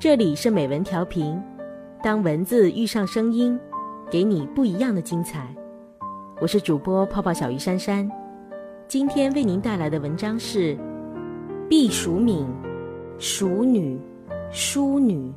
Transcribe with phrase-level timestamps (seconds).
[0.00, 1.38] 这里是美文调频，
[2.02, 3.60] 当文字遇上声音，
[4.10, 5.54] 给你不一样的精彩。
[6.40, 8.10] 我是主播泡泡小鱼珊珊，
[8.88, 10.74] 今天为您带来的文章是
[11.68, 12.48] 避暑敏，
[13.18, 14.00] 熟女，
[14.50, 15.30] 淑女。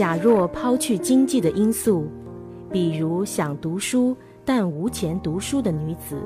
[0.00, 2.08] 假若抛去经济的因素，
[2.72, 6.22] 比如想读书但无钱读书的女子，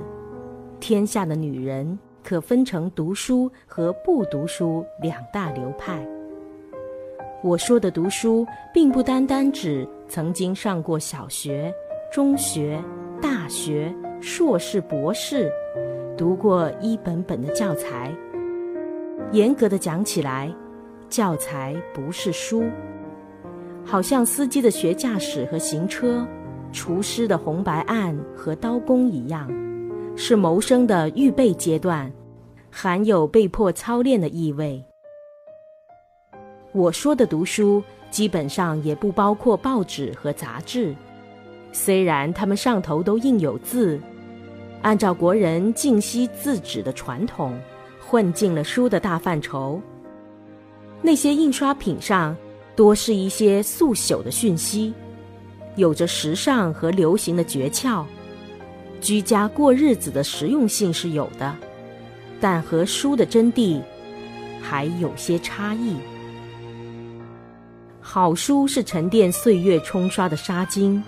[0.79, 6.07] 天下的女人可分成读书和不读书两大流派。
[7.43, 11.75] 我说的读书，并不单单指曾经上过小学、
[12.13, 12.81] 中学、
[13.21, 15.51] 大学、硕士、博士，
[16.17, 18.15] 读过一本本的教材。
[19.33, 20.55] 严格的讲起来，
[21.09, 22.63] 教材不是书。
[23.87, 26.27] 好像司机的学驾驶和行车，
[26.73, 29.49] 厨师的红白案和刀工一样，
[30.17, 32.11] 是谋生的预备阶段，
[32.71, 34.83] 含有被迫操练的意味。
[36.73, 40.93] 我说的读书，基本上也不包括报纸和杂志，
[41.71, 44.01] 虽然它们上头都印有字，
[44.83, 47.57] 按照国人敬惜字纸的传统，
[48.01, 49.81] 混进了书的大范畴。
[51.03, 52.35] 那些印刷品上。
[52.77, 54.93] 多是一些速朽的讯息，
[55.77, 58.05] 有着时尚和流行的诀窍，
[59.01, 61.55] 居家过日子的实用性是有的，
[62.41, 63.81] 但和书的真谛
[64.61, 65.97] 还有些差异。
[68.01, 71.03] 好书是沉淀岁月冲刷的沙金，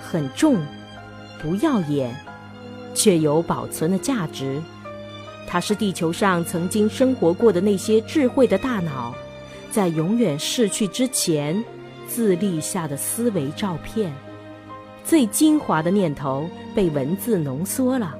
[0.00, 0.58] 很重，
[1.40, 2.14] 不耀眼，
[2.94, 4.60] 却有保存的价值。
[5.46, 9.14] 它是地球上曾经生活过的那些智慧的大脑。
[9.76, 11.62] 在永远逝去之前，
[12.06, 14.10] 自立下的思维照片，
[15.04, 18.16] 最精华的念头被文字浓缩了，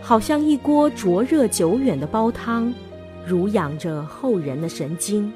[0.00, 2.72] 好像一锅灼热久远的煲汤，
[3.26, 5.32] 濡养着后人的神经。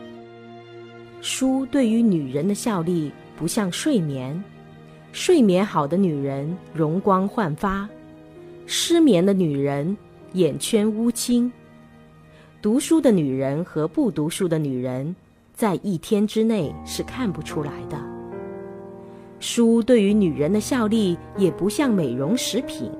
[1.20, 4.40] 书对于女人的效力不像睡眠，
[5.10, 7.88] 睡眠好的女人容光焕发，
[8.66, 9.96] 失眠的女人
[10.34, 11.50] 眼圈乌青。
[12.62, 15.12] 读书的女人和不读书的女人。
[15.54, 17.96] 在一天之内是看不出来的。
[19.38, 22.90] 书对于女人的效力也不像美容食品。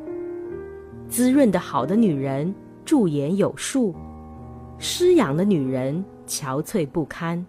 [1.09, 2.54] 滋润的好的女人
[2.84, 3.94] 驻颜有术，
[4.78, 7.44] 失养的女人憔悴不堪。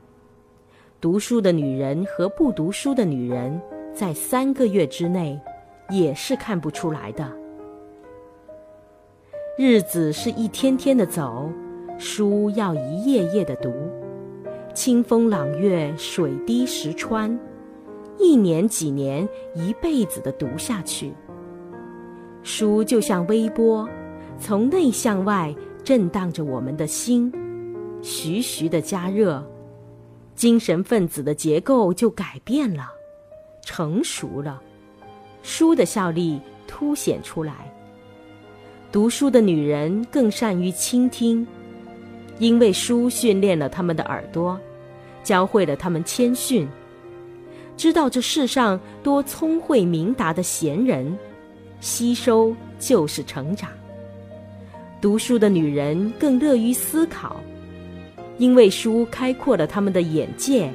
[1.00, 3.62] 读书的女人和不读书的女人，
[3.94, 5.40] 在三个月之内
[5.90, 7.32] 也是看不出来的。
[9.58, 11.50] 日子是一天天的走，
[11.98, 13.72] 书要一页页的读。
[14.76, 17.40] 清风朗月，水滴石穿，
[18.20, 21.14] 一年几年，一辈子的读下去。
[22.44, 23.88] 书就像微波，
[24.38, 27.32] 从内向外震荡着我们的心，
[28.02, 29.42] 徐徐的加热，
[30.36, 32.90] 精神分子的结构就改变了，
[33.62, 34.62] 成熟了，
[35.42, 37.74] 书的效力凸显出来。
[38.92, 41.48] 读书的女人更善于倾听。
[42.38, 44.60] 因为书训练了他们的耳朵，
[45.24, 46.68] 教会了他们谦逊，
[47.78, 51.18] 知道这世上多聪慧明达的贤人，
[51.80, 53.70] 吸收就是成长。
[55.00, 57.40] 读书的女人更乐于思考，
[58.38, 60.70] 因为书开阔了他们的眼界，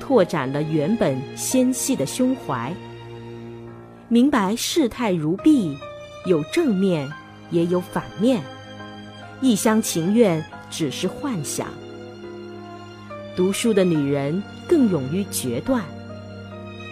[0.00, 2.74] 拓展了原本纤细的胸怀，
[4.08, 5.76] 明白世态如碧，
[6.26, 7.08] 有正面
[7.50, 8.42] 也有反面，
[9.40, 10.44] 一厢情愿。
[10.70, 11.68] 只是幻想。
[13.36, 15.84] 读书的女人更勇于决断，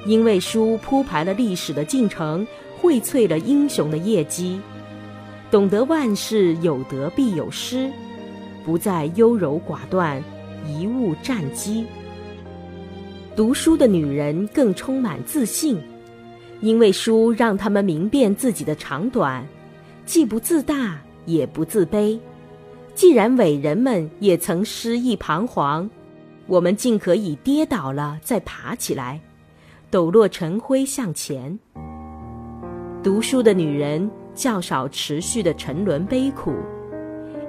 [0.06, 2.46] 因为书铺排了历史的进程，
[2.80, 4.60] 荟萃了英雄的业绩，
[5.50, 7.90] 懂得万事有得必有失，
[8.64, 10.22] 不再优柔寡断，
[10.66, 11.84] 贻误战机。
[13.34, 15.78] 读书的女人更充满自信，
[16.60, 19.44] 因为书让她们明辨自己的长短，
[20.04, 22.18] 既不自大，也不自卑。
[22.96, 25.86] 既然伟人们也曾失意彷徨，
[26.46, 29.20] 我们尽可以跌倒了再爬起来，
[29.90, 31.56] 抖落尘灰向前。
[33.02, 36.54] 读书的女人较少持续的沉沦悲苦，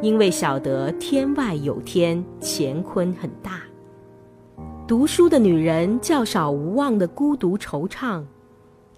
[0.01, 3.61] 因为晓得天外有天，乾坤很大。
[4.85, 8.21] 读书的女人较少无望的孤独惆怅，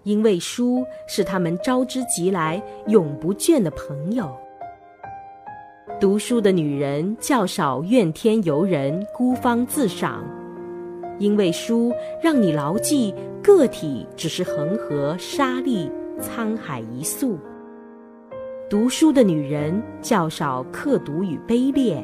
[0.01, 4.35] 因为书是他们招之即来、永不倦的朋友。
[5.99, 10.23] 读书的女人较少怨天尤人、孤芳自赏，
[11.19, 11.91] 因为书
[12.23, 13.13] 让你牢记
[13.43, 15.91] 个体只是恒河沙砾、
[16.21, 17.37] 沧海一粟。
[18.69, 22.01] 读书的女人较少刻毒与卑劣，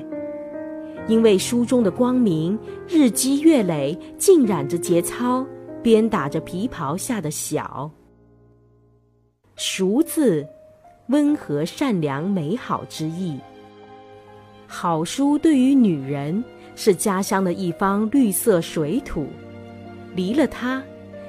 [1.08, 2.60] 因为书中的光明
[2.90, 5.46] 日积月累，浸染着节操，
[5.82, 7.90] 鞭打着皮袍下的小。
[9.56, 10.46] 熟字，
[11.08, 13.40] 温和、善良、美好之意。
[14.78, 16.44] 好书对于女人
[16.76, 19.26] 是家乡的一方绿色水土，
[20.14, 20.84] 离了它，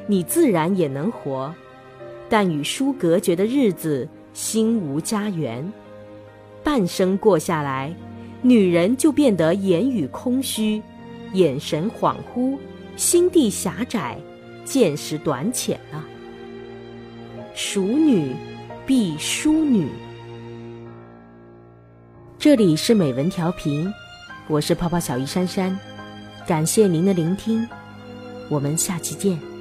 [0.08, 1.48] 你自然也能活；
[2.28, 5.72] 但与书隔绝的日子，心无家园。
[6.64, 7.94] 半生过下来，
[8.42, 10.82] 女人就变得言语空虚，
[11.32, 12.58] 眼神恍惚，
[12.96, 14.18] 心地狭窄，
[14.64, 16.04] 见识短浅了。
[17.54, 18.32] 熟女，
[18.84, 19.86] 必淑女。
[22.38, 23.92] 这里是美文调频，
[24.46, 25.76] 我是泡泡小鱼珊珊，
[26.46, 27.66] 感谢您的聆听，
[28.50, 29.55] 我们下期见。